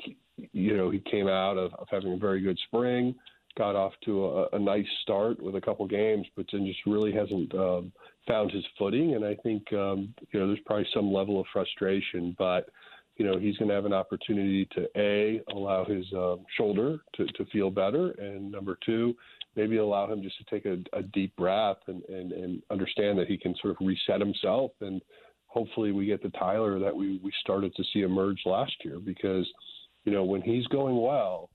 you 0.52 0.76
know, 0.76 0.90
he 0.90 1.00
came 1.11 1.28
out 1.28 1.57
of, 1.57 1.73
of 1.75 1.88
having 1.90 2.12
a 2.12 2.16
very 2.16 2.40
good 2.40 2.59
spring, 2.66 3.14
got 3.57 3.75
off 3.75 3.92
to 4.04 4.26
a, 4.26 4.49
a 4.52 4.59
nice 4.59 4.87
start 5.02 5.42
with 5.42 5.57
a 5.57 5.61
couple 5.61 5.87
games, 5.87 6.26
but 6.37 6.47
then 6.52 6.66
just 6.66 6.80
really 6.87 7.12
hasn't 7.12 7.54
um, 7.54 7.90
found 8.28 8.50
his 8.50 8.64
footing. 8.78 9.14
And 9.14 9.25
I 9.25 9.35
think, 9.37 9.62
um, 9.73 10.14
you 10.30 10.38
know, 10.38 10.47
there's 10.47 10.61
probably 10.66 10.87
some 10.95 11.12
level 11.12 11.40
of 11.40 11.47
frustration, 11.52 12.37
but 12.38 12.69
you 13.20 13.26
know, 13.26 13.38
he's 13.38 13.58
going 13.58 13.68
to 13.68 13.74
have 13.74 13.84
an 13.84 13.92
opportunity 13.92 14.66
to 14.74 14.88
a 14.96 15.42
allow 15.52 15.84
his 15.84 16.06
um, 16.14 16.38
shoulder 16.56 17.00
to, 17.16 17.26
to 17.26 17.44
feel 17.52 17.68
better, 17.68 18.12
and 18.12 18.50
number 18.50 18.78
two, 18.86 19.14
maybe 19.56 19.76
allow 19.76 20.10
him 20.10 20.22
just 20.22 20.38
to 20.38 20.44
take 20.44 20.64
a, 20.64 20.78
a 20.96 21.02
deep 21.02 21.36
breath 21.36 21.76
and, 21.86 22.02
and, 22.04 22.32
and 22.32 22.62
understand 22.70 23.18
that 23.18 23.26
he 23.26 23.36
can 23.36 23.54
sort 23.60 23.72
of 23.78 23.86
reset 23.86 24.20
himself, 24.20 24.70
and 24.80 25.02
hopefully 25.48 25.92
we 25.92 26.06
get 26.06 26.22
the 26.22 26.30
Tyler 26.30 26.78
that 26.78 26.96
we 26.96 27.20
we 27.22 27.30
started 27.42 27.74
to 27.74 27.84
see 27.92 28.00
emerge 28.00 28.40
last 28.46 28.72
year 28.86 28.98
because, 28.98 29.46
you 30.06 30.12
know, 30.12 30.24
when 30.24 30.40
he's 30.40 30.66
going 30.68 30.98
well, 30.98 31.50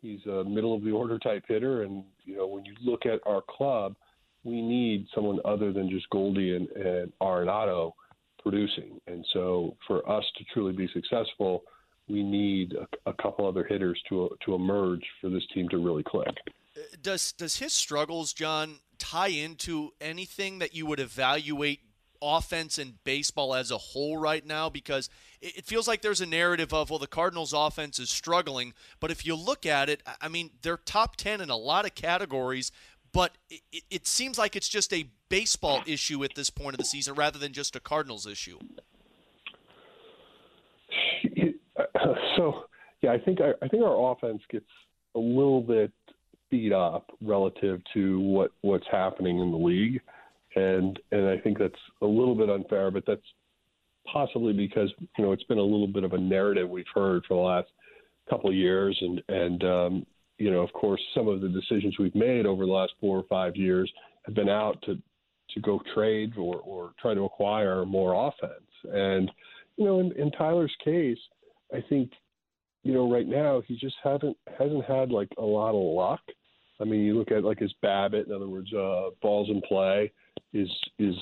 he's 0.00 0.24
a 0.26 0.44
middle 0.44 0.76
of 0.76 0.84
the 0.84 0.92
order 0.92 1.18
type 1.18 1.42
hitter, 1.48 1.82
and 1.82 2.04
you 2.24 2.36
know 2.36 2.46
when 2.46 2.64
you 2.64 2.74
look 2.84 3.04
at 3.04 3.18
our 3.26 3.42
club, 3.48 3.96
we 4.44 4.62
need 4.62 5.08
someone 5.12 5.40
other 5.44 5.72
than 5.72 5.90
just 5.90 6.08
Goldie 6.10 6.54
and, 6.54 6.68
and 6.68 7.12
Arenado 7.20 7.94
producing. 8.42 9.00
And 9.06 9.24
so 9.32 9.76
for 9.86 10.08
us 10.08 10.24
to 10.38 10.44
truly 10.52 10.72
be 10.72 10.88
successful, 10.92 11.62
we 12.08 12.22
need 12.22 12.74
a, 12.74 13.10
a 13.10 13.14
couple 13.14 13.46
other 13.46 13.64
hitters 13.64 14.00
to 14.08 14.30
to 14.44 14.54
emerge 14.54 15.04
for 15.20 15.30
this 15.30 15.46
team 15.54 15.68
to 15.68 15.78
really 15.78 16.02
click. 16.02 16.34
Does 17.02 17.32
does 17.32 17.56
his 17.56 17.72
struggles, 17.72 18.32
John, 18.32 18.76
tie 18.98 19.28
into 19.28 19.90
anything 20.00 20.58
that 20.58 20.74
you 20.74 20.86
would 20.86 21.00
evaluate 21.00 21.80
offense 22.22 22.78
and 22.78 23.02
baseball 23.04 23.54
as 23.54 23.70
a 23.70 23.78
whole 23.78 24.18
right 24.18 24.44
now 24.44 24.68
because 24.68 25.08
it 25.40 25.64
feels 25.64 25.88
like 25.88 26.02
there's 26.02 26.20
a 26.20 26.26
narrative 26.26 26.74
of 26.74 26.90
well 26.90 26.98
the 26.98 27.06
Cardinals 27.06 27.54
offense 27.54 27.98
is 27.98 28.10
struggling 28.10 28.74
but 29.00 29.10
if 29.10 29.24
you 29.24 29.34
look 29.34 29.64
at 29.64 29.88
it 29.88 30.02
I 30.20 30.28
mean 30.28 30.50
they're 30.60 30.76
top 30.76 31.16
10 31.16 31.40
in 31.40 31.48
a 31.48 31.56
lot 31.56 31.86
of 31.86 31.94
categories 31.94 32.72
but 33.12 33.32
it, 33.48 33.82
it 33.90 34.06
seems 34.06 34.38
like 34.38 34.56
it's 34.56 34.68
just 34.68 34.92
a 34.92 35.08
baseball 35.28 35.82
issue 35.86 36.22
at 36.24 36.34
this 36.34 36.50
point 36.50 36.74
of 36.74 36.78
the 36.78 36.84
season 36.84 37.14
rather 37.14 37.38
than 37.38 37.52
just 37.52 37.76
a 37.76 37.80
Cardinals 37.80 38.26
issue. 38.26 38.58
So, 42.36 42.64
yeah, 43.02 43.12
I 43.12 43.18
think 43.18 43.40
I, 43.40 43.52
I 43.64 43.68
think 43.68 43.82
our 43.82 44.12
offense 44.12 44.40
gets 44.50 44.66
a 45.14 45.18
little 45.18 45.60
bit 45.60 45.92
beat 46.50 46.72
up 46.72 47.10
relative 47.22 47.80
to 47.94 48.20
what 48.20 48.52
what's 48.62 48.86
happening 48.90 49.38
in 49.38 49.50
the 49.50 49.56
league, 49.56 50.00
and 50.56 50.98
and 51.10 51.28
I 51.28 51.38
think 51.38 51.58
that's 51.58 51.74
a 52.02 52.06
little 52.06 52.34
bit 52.34 52.50
unfair, 52.50 52.90
but 52.90 53.04
that's 53.06 53.22
possibly 54.10 54.52
because 54.52 54.92
you 55.18 55.24
know 55.24 55.32
it's 55.32 55.44
been 55.44 55.58
a 55.58 55.62
little 55.62 55.86
bit 55.86 56.04
of 56.04 56.12
a 56.12 56.18
narrative 56.18 56.68
we've 56.68 56.84
heard 56.94 57.24
for 57.26 57.34
the 57.34 57.40
last 57.40 57.68
couple 58.28 58.50
of 58.50 58.56
years, 58.56 58.96
and 59.00 59.22
and 59.28 59.64
um, 59.64 60.06
you 60.40 60.50
know 60.50 60.60
of 60.60 60.72
course 60.72 61.00
some 61.14 61.28
of 61.28 61.40
the 61.40 61.48
decisions 61.48 61.98
we've 61.98 62.14
made 62.14 62.46
over 62.46 62.64
the 62.64 62.72
last 62.72 62.92
four 63.00 63.18
or 63.18 63.24
five 63.28 63.54
years 63.56 63.92
have 64.24 64.34
been 64.34 64.48
out 64.48 64.80
to 64.82 64.98
to 65.54 65.60
go 65.60 65.80
trade 65.94 66.32
or 66.36 66.56
or 66.56 66.92
try 67.00 67.14
to 67.14 67.24
acquire 67.24 67.84
more 67.84 68.28
offense, 68.28 68.70
and 68.92 69.30
you 69.76 69.84
know 69.84 70.00
in, 70.00 70.12
in 70.12 70.30
Tyler's 70.32 70.74
case, 70.82 71.18
I 71.72 71.84
think 71.88 72.10
you 72.82 72.94
know 72.94 73.10
right 73.12 73.28
now 73.28 73.62
he 73.66 73.76
just 73.76 73.96
haven't 74.02 74.36
hasn't 74.58 74.84
had 74.86 75.10
like 75.10 75.28
a 75.38 75.42
lot 75.44 75.70
of 75.70 75.94
luck. 75.94 76.20
I 76.80 76.84
mean, 76.84 77.00
you 77.00 77.18
look 77.18 77.30
at 77.30 77.44
like 77.44 77.58
his 77.58 77.74
BABIP, 77.84 78.26
in 78.26 78.32
other 78.32 78.48
words, 78.48 78.72
uh, 78.72 79.10
balls 79.20 79.50
in 79.50 79.60
play 79.68 80.10
is 80.54 80.70
is 80.98 81.14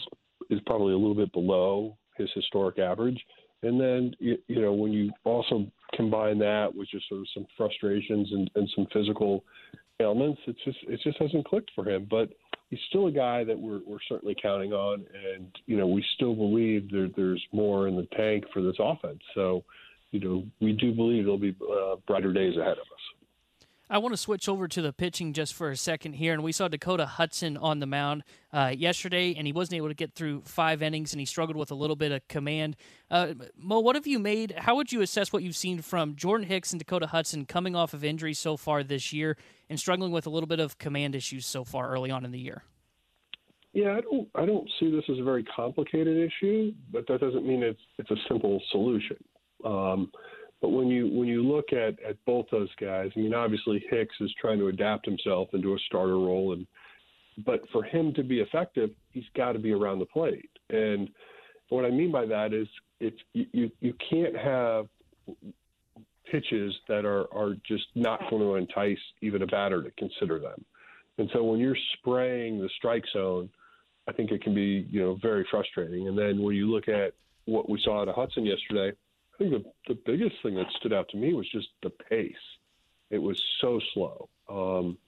is 0.50 0.60
probably 0.66 0.92
a 0.92 0.98
little 0.98 1.16
bit 1.16 1.32
below 1.32 1.96
his 2.16 2.28
historic 2.34 2.78
average. 2.78 3.20
And 3.62 3.80
then 3.80 4.14
you, 4.20 4.38
you 4.46 4.60
know 4.60 4.72
when 4.72 4.92
you 4.92 5.10
also 5.24 5.66
combine 5.94 6.38
that 6.38 6.74
with 6.74 6.88
just 6.88 7.08
sort 7.08 7.20
of 7.20 7.26
some 7.34 7.46
frustrations 7.56 8.28
and, 8.32 8.50
and 8.54 8.70
some 8.74 8.86
physical 8.92 9.44
ailments, 10.00 10.40
it 10.46 10.56
just 10.64 10.78
it 10.88 11.00
just 11.02 11.18
hasn't 11.18 11.46
clicked 11.46 11.70
for 11.74 11.88
him. 11.88 12.06
But 12.10 12.30
he's 12.70 12.80
still 12.88 13.06
a 13.06 13.12
guy 13.12 13.44
that 13.44 13.58
we're 13.58 13.80
we're 13.86 13.98
certainly 14.08 14.36
counting 14.40 14.72
on, 14.72 15.04
and 15.34 15.48
you 15.66 15.76
know 15.76 15.86
we 15.86 16.04
still 16.14 16.34
believe 16.34 16.90
there, 16.90 17.08
there's 17.16 17.44
more 17.52 17.88
in 17.88 17.96
the 17.96 18.06
tank 18.16 18.44
for 18.52 18.62
this 18.62 18.76
offense. 18.78 19.20
So 19.34 19.64
you 20.10 20.20
know 20.20 20.44
we 20.60 20.72
do 20.72 20.92
believe 20.92 21.24
there'll 21.24 21.38
be 21.38 21.56
uh, 21.62 21.96
brighter 22.06 22.32
days 22.32 22.56
ahead 22.56 22.72
of 22.72 22.78
us. 22.78 23.17
I 23.90 23.98
want 23.98 24.12
to 24.12 24.18
switch 24.18 24.48
over 24.48 24.68
to 24.68 24.82
the 24.82 24.92
pitching 24.92 25.32
just 25.32 25.54
for 25.54 25.70
a 25.70 25.76
second 25.76 26.14
here. 26.14 26.34
And 26.34 26.42
we 26.42 26.52
saw 26.52 26.68
Dakota 26.68 27.06
Hudson 27.06 27.56
on 27.56 27.78
the 27.78 27.86
mound 27.86 28.22
uh, 28.52 28.72
yesterday, 28.76 29.34
and 29.34 29.46
he 29.46 29.52
wasn't 29.52 29.78
able 29.78 29.88
to 29.88 29.94
get 29.94 30.12
through 30.12 30.42
five 30.42 30.82
innings, 30.82 31.12
and 31.12 31.20
he 31.20 31.26
struggled 31.26 31.56
with 31.56 31.70
a 31.70 31.74
little 31.74 31.96
bit 31.96 32.12
of 32.12 32.26
command. 32.28 32.76
Uh, 33.10 33.34
Mo, 33.56 33.80
what 33.80 33.96
have 33.96 34.06
you 34.06 34.18
made? 34.18 34.54
How 34.58 34.76
would 34.76 34.92
you 34.92 35.00
assess 35.00 35.32
what 35.32 35.42
you've 35.42 35.56
seen 35.56 35.80
from 35.80 36.16
Jordan 36.16 36.46
Hicks 36.46 36.72
and 36.72 36.78
Dakota 36.78 37.06
Hudson 37.06 37.46
coming 37.46 37.74
off 37.74 37.94
of 37.94 38.04
injuries 38.04 38.38
so 38.38 38.58
far 38.58 38.82
this 38.82 39.12
year 39.12 39.36
and 39.70 39.80
struggling 39.80 40.12
with 40.12 40.26
a 40.26 40.30
little 40.30 40.46
bit 40.46 40.60
of 40.60 40.76
command 40.78 41.14
issues 41.14 41.46
so 41.46 41.64
far 41.64 41.90
early 41.90 42.10
on 42.10 42.24
in 42.24 42.30
the 42.30 42.38
year? 42.38 42.64
Yeah, 43.72 43.96
I 43.96 44.00
don't 44.00 44.28
I 44.34 44.46
don't 44.46 44.68
see 44.80 44.90
this 44.90 45.04
as 45.10 45.18
a 45.18 45.22
very 45.22 45.44
complicated 45.44 46.16
issue, 46.16 46.72
but 46.90 47.06
that 47.06 47.20
doesn't 47.20 47.46
mean 47.46 47.62
it's 47.62 47.80
it's 47.98 48.10
a 48.10 48.16
simple 48.26 48.60
solution. 48.70 49.16
Um, 49.64 50.10
but 50.60 50.70
when 50.70 50.88
you 50.88 51.08
when 51.08 51.28
you 51.28 51.42
look 51.42 51.72
at, 51.72 52.00
at 52.02 52.16
both 52.26 52.46
those 52.50 52.70
guys, 52.80 53.10
I 53.16 53.20
mean, 53.20 53.34
obviously 53.34 53.84
Hicks 53.90 54.14
is 54.20 54.32
trying 54.40 54.58
to 54.58 54.68
adapt 54.68 55.06
himself 55.06 55.48
into 55.52 55.74
a 55.74 55.78
starter 55.86 56.18
role, 56.18 56.52
and 56.52 56.66
but 57.46 57.60
for 57.70 57.84
him 57.84 58.12
to 58.14 58.24
be 58.24 58.40
effective, 58.40 58.90
he's 59.12 59.24
got 59.36 59.52
to 59.52 59.60
be 59.60 59.72
around 59.72 60.00
the 60.00 60.06
plate. 60.06 60.50
And 60.70 61.08
what 61.68 61.84
I 61.84 61.90
mean 61.90 62.10
by 62.10 62.26
that 62.26 62.52
is, 62.52 62.66
it's 62.98 63.18
you 63.34 63.70
you 63.80 63.94
can't 64.10 64.36
have 64.36 64.86
pitches 66.30 66.74
that 66.88 67.04
are 67.04 67.32
are 67.32 67.54
just 67.66 67.86
not 67.94 68.20
going 68.28 68.42
to 68.42 68.54
entice 68.56 68.98
even 69.22 69.42
a 69.42 69.46
batter 69.46 69.82
to 69.82 69.90
consider 69.92 70.40
them. 70.40 70.64
And 71.18 71.30
so 71.32 71.44
when 71.44 71.60
you're 71.60 71.76
spraying 71.98 72.58
the 72.58 72.68
strike 72.76 73.04
zone, 73.12 73.48
I 74.08 74.12
think 74.12 74.32
it 74.32 74.42
can 74.42 74.54
be 74.54 74.88
you 74.90 75.00
know 75.00 75.18
very 75.22 75.46
frustrating. 75.52 76.08
And 76.08 76.18
then 76.18 76.42
when 76.42 76.56
you 76.56 76.68
look 76.68 76.88
at 76.88 77.12
what 77.44 77.70
we 77.70 77.80
saw 77.84 78.02
at 78.02 78.08
Hudson 78.08 78.44
yesterday 78.44 78.96
I 79.38 79.44
think 79.44 79.52
the, 79.52 79.94
the 79.94 80.00
biggest 80.04 80.36
thing 80.42 80.56
that 80.56 80.66
stood 80.78 80.92
out 80.92 81.08
to 81.10 81.16
me 81.16 81.32
was 81.32 81.48
just 81.50 81.68
the 81.82 81.90
pace. 81.90 82.34
It 83.10 83.18
was 83.18 83.40
so 83.60 83.80
slow, 83.94 84.28
um, 84.48 84.98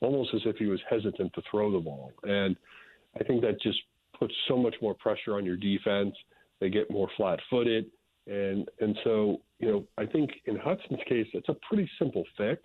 almost 0.00 0.34
as 0.34 0.42
if 0.44 0.56
he 0.56 0.66
was 0.66 0.80
hesitant 0.90 1.32
to 1.34 1.42
throw 1.50 1.70
the 1.70 1.78
ball. 1.78 2.12
And 2.24 2.56
I 3.18 3.24
think 3.24 3.42
that 3.42 3.60
just 3.60 3.78
puts 4.18 4.34
so 4.48 4.56
much 4.56 4.74
more 4.82 4.94
pressure 4.94 5.36
on 5.36 5.44
your 5.44 5.56
defense. 5.56 6.14
They 6.60 6.68
get 6.68 6.90
more 6.90 7.08
flat 7.16 7.38
footed. 7.48 7.86
And, 8.26 8.68
and 8.80 8.98
so, 9.04 9.40
you 9.60 9.70
know, 9.70 9.84
I 9.96 10.04
think 10.04 10.30
in 10.46 10.56
Hudson's 10.56 11.00
case, 11.08 11.28
it's 11.32 11.48
a 11.48 11.56
pretty 11.68 11.88
simple 11.98 12.24
fix 12.36 12.60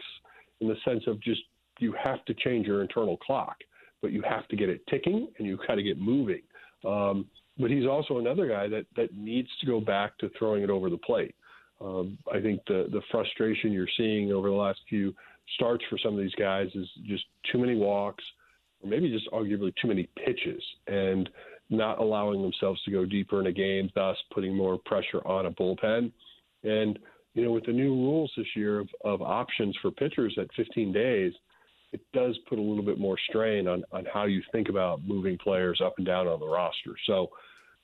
in 0.59 0.67
the 0.67 0.75
sense 0.83 1.03
of 1.07 1.21
just 1.21 1.41
you 1.79 1.93
have 2.03 2.25
to 2.25 2.33
change 2.33 2.67
your 2.67 2.81
internal 2.81 3.17
clock, 3.17 3.57
but 4.01 4.11
you 4.11 4.23
have 4.23 4.47
to 4.47 4.55
get 4.55 4.69
it 4.69 4.85
ticking 4.87 5.27
and 5.37 5.47
you 5.47 5.57
got 5.67 5.75
to 5.75 5.83
get 5.83 5.99
moving. 5.99 6.41
Um, 6.85 7.27
but 7.61 7.71
he's 7.71 7.85
also 7.85 8.17
another 8.17 8.47
guy 8.47 8.67
that 8.67 8.85
that 8.95 9.15
needs 9.15 9.49
to 9.59 9.65
go 9.65 9.79
back 9.79 10.17
to 10.19 10.29
throwing 10.37 10.63
it 10.63 10.69
over 10.69 10.89
the 10.89 10.97
plate. 10.97 11.35
Um, 11.79 12.17
I 12.31 12.39
think 12.41 12.61
the 12.67 12.87
the 12.91 13.01
frustration 13.11 13.71
you're 13.71 13.87
seeing 13.97 14.31
over 14.31 14.49
the 14.49 14.55
last 14.55 14.79
few 14.89 15.13
starts 15.55 15.83
for 15.89 15.97
some 15.97 16.13
of 16.13 16.19
these 16.19 16.35
guys 16.35 16.67
is 16.75 16.87
just 17.05 17.23
too 17.51 17.57
many 17.57 17.75
walks, 17.75 18.23
or 18.81 18.89
maybe 18.89 19.09
just 19.09 19.29
arguably 19.31 19.73
too 19.81 19.87
many 19.87 20.07
pitches, 20.25 20.61
and 20.87 21.29
not 21.69 21.99
allowing 21.99 22.41
themselves 22.41 22.81
to 22.83 22.91
go 22.91 23.05
deeper 23.05 23.39
in 23.39 23.47
a 23.47 23.51
game, 23.51 23.89
thus 23.95 24.17
putting 24.33 24.55
more 24.55 24.77
pressure 24.85 25.25
on 25.25 25.45
a 25.45 25.51
bullpen. 25.51 26.11
And 26.63 26.99
you 27.33 27.45
know, 27.45 27.51
with 27.51 27.65
the 27.65 27.71
new 27.71 27.93
rules 27.93 28.31
this 28.35 28.47
year 28.55 28.79
of, 28.79 28.89
of 29.05 29.21
options 29.21 29.75
for 29.81 29.89
pitchers 29.89 30.37
at 30.37 30.47
15 30.55 30.91
days, 30.91 31.31
it 31.93 32.01
does 32.13 32.37
put 32.47 32.59
a 32.59 32.61
little 32.61 32.83
bit 32.83 32.99
more 32.99 33.17
strain 33.29 33.67
on, 33.67 33.83
on 33.91 34.05
how 34.13 34.25
you 34.25 34.41
think 34.51 34.69
about 34.69 35.03
moving 35.05 35.37
players 35.37 35.81
up 35.83 35.93
and 35.97 36.05
down 36.05 36.27
on 36.27 36.39
the 36.39 36.47
roster. 36.47 36.95
So, 37.05 37.29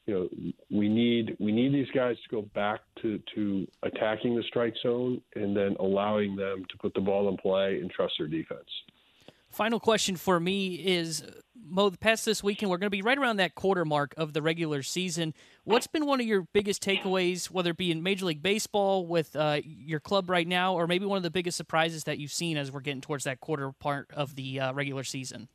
you 0.07 0.13
know, 0.13 0.53
we 0.71 0.87
need 0.87 1.35
we 1.39 1.51
need 1.51 1.73
these 1.73 1.91
guys 1.93 2.15
to 2.23 2.35
go 2.35 2.41
back 2.55 2.79
to, 3.01 3.21
to 3.35 3.67
attacking 3.83 4.35
the 4.35 4.43
strike 4.43 4.73
zone 4.81 5.21
and 5.35 5.55
then 5.55 5.75
allowing 5.79 6.35
them 6.35 6.65
to 6.69 6.77
put 6.77 6.93
the 6.93 7.01
ball 7.01 7.27
in 7.29 7.37
play 7.37 7.79
and 7.81 7.91
trust 7.91 8.13
their 8.17 8.27
defense. 8.27 8.69
Final 9.49 9.79
question 9.79 10.15
for 10.15 10.39
me 10.39 10.75
is 10.75 11.23
Mo, 11.69 11.89
the 11.89 11.97
past 11.97 12.23
this 12.23 12.41
weekend, 12.41 12.69
we're 12.69 12.77
going 12.77 12.87
to 12.87 12.91
be 12.91 13.01
right 13.01 13.17
around 13.17 13.37
that 13.37 13.55
quarter 13.55 13.83
mark 13.83 14.13
of 14.15 14.31
the 14.31 14.41
regular 14.41 14.81
season. 14.81 15.33
What's 15.65 15.87
been 15.87 16.05
one 16.05 16.21
of 16.21 16.25
your 16.25 16.43
biggest 16.53 16.81
takeaways, 16.81 17.47
whether 17.47 17.71
it 17.71 17.77
be 17.77 17.91
in 17.91 18.03
Major 18.03 18.25
League 18.25 18.41
Baseball 18.41 19.05
with 19.05 19.35
uh, 19.35 19.59
your 19.65 19.99
club 19.99 20.29
right 20.29 20.47
now, 20.47 20.73
or 20.75 20.87
maybe 20.87 21.05
one 21.05 21.17
of 21.17 21.23
the 21.23 21.31
biggest 21.31 21.57
surprises 21.57 22.05
that 22.05 22.19
you've 22.19 22.31
seen 22.31 22.55
as 22.55 22.71
we're 22.71 22.79
getting 22.79 23.01
towards 23.01 23.25
that 23.25 23.41
quarter 23.41 23.73
part 23.73 24.09
of 24.13 24.35
the 24.35 24.59
uh, 24.61 24.73
regular 24.73 25.03
season? 25.03 25.49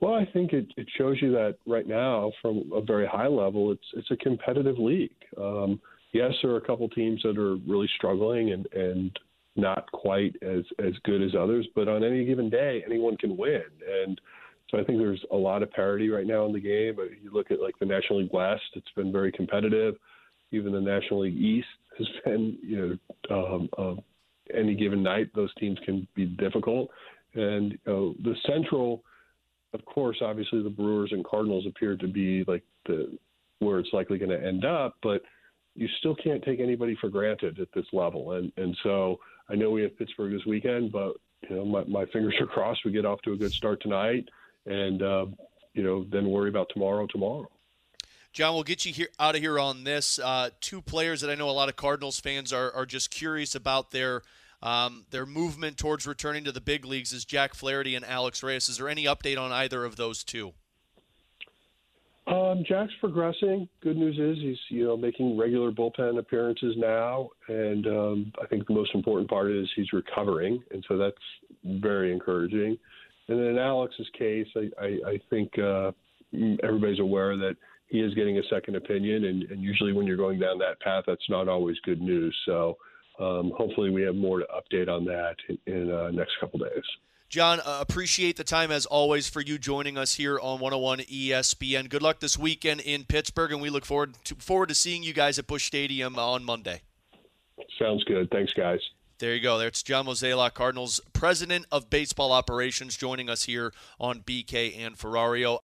Well, 0.00 0.14
I 0.14 0.26
think 0.32 0.52
it, 0.52 0.66
it 0.76 0.86
shows 0.96 1.16
you 1.20 1.32
that 1.32 1.56
right 1.66 1.86
now, 1.86 2.30
from 2.40 2.70
a 2.72 2.80
very 2.80 3.06
high 3.06 3.26
level, 3.26 3.72
it's 3.72 3.86
it's 3.94 4.10
a 4.10 4.16
competitive 4.16 4.78
league. 4.78 5.10
Um, 5.36 5.80
yes, 6.12 6.32
there 6.42 6.52
are 6.52 6.58
a 6.58 6.66
couple 6.66 6.88
teams 6.88 7.20
that 7.22 7.36
are 7.36 7.56
really 7.66 7.88
struggling 7.96 8.52
and 8.52 8.66
and 8.72 9.18
not 9.56 9.90
quite 9.92 10.36
as 10.42 10.64
as 10.78 10.92
good 11.04 11.20
as 11.20 11.34
others, 11.38 11.66
but 11.74 11.88
on 11.88 12.04
any 12.04 12.24
given 12.24 12.48
day, 12.48 12.82
anyone 12.86 13.16
can 13.16 13.36
win. 13.36 13.62
And 14.04 14.20
so 14.70 14.78
I 14.78 14.84
think 14.84 14.98
there's 14.98 15.24
a 15.32 15.36
lot 15.36 15.62
of 15.62 15.70
parity 15.72 16.10
right 16.10 16.26
now 16.26 16.46
in 16.46 16.52
the 16.52 16.60
game. 16.60 16.96
You 17.22 17.30
look 17.32 17.50
at 17.50 17.60
like 17.60 17.78
the 17.80 17.86
National 17.86 18.20
League 18.20 18.32
West; 18.32 18.62
it's 18.74 18.92
been 18.94 19.10
very 19.10 19.32
competitive. 19.32 19.96
Even 20.52 20.72
the 20.72 20.80
National 20.80 21.20
League 21.20 21.36
East 21.36 21.66
has 21.98 22.06
been, 22.24 22.56
you 22.62 22.98
know, 23.30 23.54
um, 23.54 23.68
uh, 23.76 24.00
any 24.56 24.74
given 24.74 25.02
night 25.02 25.28
those 25.34 25.52
teams 25.54 25.78
can 25.84 26.06
be 26.14 26.26
difficult. 26.26 26.88
And 27.34 27.72
you 27.72 27.78
know, 27.86 28.14
the 28.22 28.34
Central, 28.46 29.02
of 29.74 29.84
course, 29.84 30.18
obviously 30.22 30.62
the 30.62 30.70
Brewers 30.70 31.12
and 31.12 31.24
Cardinals 31.24 31.66
appear 31.66 31.96
to 31.96 32.08
be 32.08 32.44
like 32.46 32.62
the 32.86 33.18
where 33.60 33.78
it's 33.78 33.92
likely 33.92 34.18
going 34.18 34.30
to 34.30 34.46
end 34.46 34.64
up, 34.64 34.96
but 35.02 35.20
you 35.74 35.88
still 35.98 36.14
can't 36.14 36.42
take 36.44 36.60
anybody 36.60 36.96
for 37.00 37.08
granted 37.08 37.58
at 37.58 37.68
this 37.74 37.86
level. 37.92 38.32
And 38.32 38.52
and 38.56 38.76
so 38.82 39.18
I 39.48 39.54
know 39.54 39.70
we 39.70 39.82
have 39.82 39.96
Pittsburgh 39.98 40.32
this 40.32 40.46
weekend, 40.46 40.92
but 40.92 41.14
you 41.48 41.56
know 41.56 41.64
my, 41.64 41.84
my 41.84 42.06
fingers 42.06 42.34
are 42.40 42.46
crossed 42.46 42.80
we 42.84 42.92
get 42.92 43.06
off 43.06 43.20
to 43.22 43.32
a 43.32 43.36
good 43.36 43.52
start 43.52 43.80
tonight, 43.82 44.28
and 44.66 45.02
uh, 45.02 45.26
you 45.74 45.82
know 45.82 46.04
then 46.10 46.28
worry 46.28 46.48
about 46.48 46.68
tomorrow 46.72 47.06
tomorrow. 47.06 47.48
John, 48.32 48.54
we'll 48.54 48.62
get 48.62 48.84
you 48.84 48.92
here 48.92 49.08
out 49.18 49.34
of 49.34 49.40
here 49.40 49.58
on 49.58 49.84
this. 49.84 50.18
Uh, 50.18 50.50
two 50.60 50.82
players 50.82 51.22
that 51.22 51.30
I 51.30 51.34
know 51.34 51.48
a 51.48 51.52
lot 51.52 51.68
of 51.68 51.76
Cardinals 51.76 52.20
fans 52.20 52.52
are, 52.52 52.70
are 52.72 52.86
just 52.86 53.10
curious 53.10 53.54
about 53.54 53.90
their 53.90 54.22
um, 54.62 55.06
their 55.10 55.26
movement 55.26 55.76
towards 55.76 56.06
returning 56.06 56.44
to 56.44 56.52
the 56.52 56.60
big 56.60 56.84
leagues 56.84 57.12
is 57.12 57.24
Jack 57.24 57.54
Flaherty 57.54 57.94
and 57.94 58.04
Alex 58.04 58.42
Reyes. 58.42 58.68
Is 58.68 58.78
there 58.78 58.88
any 58.88 59.04
update 59.04 59.38
on 59.38 59.52
either 59.52 59.84
of 59.84 59.96
those 59.96 60.24
two? 60.24 60.52
Um, 62.26 62.62
Jack's 62.68 62.92
progressing. 63.00 63.68
Good 63.80 63.96
news 63.96 64.18
is 64.18 64.42
he's 64.42 64.58
you 64.68 64.84
know 64.84 64.96
making 64.98 65.38
regular 65.38 65.70
bullpen 65.70 66.18
appearances 66.18 66.74
now, 66.76 67.30
and 67.48 67.86
um, 67.86 68.32
I 68.42 68.46
think 68.46 68.66
the 68.66 68.74
most 68.74 68.94
important 68.94 69.30
part 69.30 69.50
is 69.50 69.66
he's 69.74 69.92
recovering, 69.94 70.62
and 70.70 70.84
so 70.88 70.98
that's 70.98 71.16
very 71.64 72.12
encouraging. 72.12 72.76
And 73.28 73.38
then 73.38 73.46
in 73.46 73.58
Alex's 73.58 74.08
case, 74.18 74.46
I, 74.56 74.70
I, 74.82 74.86
I 75.10 75.20
think 75.30 75.58
uh, 75.58 75.92
everybody's 76.62 77.00
aware 77.00 77.36
that 77.36 77.56
he 77.86 78.00
is 78.00 78.12
getting 78.14 78.38
a 78.38 78.42
second 78.50 78.76
opinion, 78.76 79.24
and, 79.24 79.44
and 79.44 79.62
usually 79.62 79.94
when 79.94 80.06
you're 80.06 80.18
going 80.18 80.38
down 80.38 80.58
that 80.58 80.80
path, 80.80 81.04
that's 81.06 81.28
not 81.30 81.48
always 81.48 81.76
good 81.84 82.02
news. 82.02 82.36
So 82.44 82.76
um, 83.18 83.52
hopefully 83.56 83.90
we 83.90 84.02
have 84.02 84.14
more 84.14 84.38
to 84.38 84.46
update 84.46 84.88
on 84.88 85.04
that 85.06 85.36
in, 85.48 85.58
in 85.72 85.92
uh, 85.92 86.10
next 86.10 86.32
couple 86.40 86.58
days. 86.58 86.84
John, 87.28 87.60
uh, 87.60 87.78
appreciate 87.80 88.38
the 88.38 88.44
time 88.44 88.70
as 88.70 88.86
always 88.86 89.28
for 89.28 89.42
you 89.42 89.58
joining 89.58 89.98
us 89.98 90.14
here 90.14 90.40
on 90.40 90.60
101 90.60 91.00
ESPN. 91.00 91.90
Good 91.90 92.00
luck 92.00 92.20
this 92.20 92.38
weekend 92.38 92.80
in 92.80 93.04
Pittsburgh, 93.04 93.52
and 93.52 93.60
we 93.60 93.68
look 93.68 93.84
forward 93.84 94.14
to, 94.24 94.34
forward 94.36 94.70
to 94.70 94.74
seeing 94.74 95.02
you 95.02 95.12
guys 95.12 95.38
at 95.38 95.46
Busch 95.46 95.66
Stadium 95.66 96.18
on 96.18 96.42
Monday. 96.42 96.80
Sounds 97.78 98.02
good. 98.04 98.30
Thanks, 98.30 98.54
guys. 98.54 98.80
There 99.18 99.34
you 99.34 99.40
go. 99.40 99.58
There's 99.58 99.82
John 99.82 100.06
Mozeliak, 100.06 100.54
Cardinals 100.54 101.00
president 101.12 101.66
of 101.72 101.90
baseball 101.90 102.30
operations, 102.30 102.96
joining 102.96 103.28
us 103.28 103.42
here 103.42 103.72
on 103.98 104.20
BK 104.20 104.78
and 104.78 104.96
Ferrario. 104.96 105.56